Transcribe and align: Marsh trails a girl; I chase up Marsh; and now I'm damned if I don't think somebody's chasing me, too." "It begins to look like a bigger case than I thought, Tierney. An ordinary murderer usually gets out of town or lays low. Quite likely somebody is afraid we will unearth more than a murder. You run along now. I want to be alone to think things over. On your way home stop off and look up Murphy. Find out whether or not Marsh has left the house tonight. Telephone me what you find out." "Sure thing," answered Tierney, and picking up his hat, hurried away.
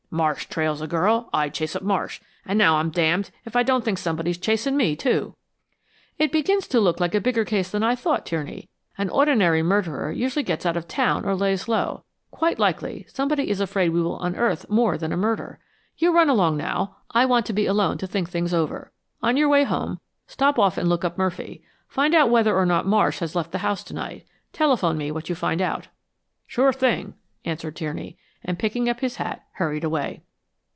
Marsh 0.13 0.47
trails 0.47 0.81
a 0.81 0.87
girl; 0.87 1.29
I 1.31 1.47
chase 1.47 1.73
up 1.73 1.83
Marsh; 1.83 2.19
and 2.45 2.59
now 2.59 2.75
I'm 2.75 2.89
damned 2.89 3.31
if 3.45 3.55
I 3.55 3.63
don't 3.63 3.85
think 3.85 3.97
somebody's 3.97 4.37
chasing 4.37 4.75
me, 4.75 4.93
too." 4.93 5.35
"It 6.19 6.33
begins 6.33 6.67
to 6.67 6.81
look 6.81 6.99
like 6.99 7.15
a 7.15 7.21
bigger 7.21 7.45
case 7.45 7.71
than 7.71 7.81
I 7.81 7.95
thought, 7.95 8.25
Tierney. 8.25 8.67
An 8.97 9.09
ordinary 9.09 9.63
murderer 9.63 10.11
usually 10.11 10.43
gets 10.43 10.65
out 10.65 10.75
of 10.75 10.85
town 10.85 11.23
or 11.23 11.33
lays 11.33 11.69
low. 11.69 12.03
Quite 12.29 12.59
likely 12.59 13.05
somebody 13.07 13.49
is 13.49 13.61
afraid 13.61 13.91
we 13.93 14.01
will 14.01 14.21
unearth 14.21 14.69
more 14.69 14.97
than 14.97 15.13
a 15.13 15.17
murder. 15.25 15.59
You 15.97 16.13
run 16.13 16.27
along 16.29 16.57
now. 16.57 16.97
I 17.11 17.25
want 17.25 17.45
to 17.45 17.53
be 17.53 17.65
alone 17.65 17.97
to 17.99 18.05
think 18.05 18.29
things 18.29 18.53
over. 18.53 18.91
On 19.23 19.37
your 19.37 19.47
way 19.47 19.63
home 19.63 20.01
stop 20.27 20.59
off 20.59 20.77
and 20.77 20.89
look 20.89 21.05
up 21.05 21.17
Murphy. 21.17 21.63
Find 21.87 22.13
out 22.13 22.29
whether 22.29 22.53
or 22.53 22.65
not 22.65 22.85
Marsh 22.85 23.19
has 23.19 23.33
left 23.33 23.53
the 23.53 23.59
house 23.59 23.81
tonight. 23.81 24.27
Telephone 24.51 24.97
me 24.97 25.09
what 25.09 25.29
you 25.29 25.35
find 25.35 25.61
out." 25.61 25.87
"Sure 26.47 26.73
thing," 26.73 27.13
answered 27.45 27.77
Tierney, 27.77 28.17
and 28.43 28.57
picking 28.57 28.89
up 28.89 29.01
his 29.01 29.17
hat, 29.17 29.43
hurried 29.53 29.83
away. 29.83 30.19